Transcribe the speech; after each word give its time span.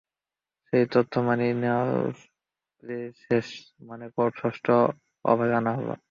সেই 0.73 0.83
তত্ত্ব 0.91 1.15
মেনেই 1.27 1.53
পাওয়ার 1.55 2.13
প্লের 2.83 3.09
শেষ, 3.23 3.47
মানে 3.87 4.05
ষষ্ঠ 4.35 4.65
ওভারে 5.25 5.53
আনা 5.55 5.71
হলো। 5.77 5.93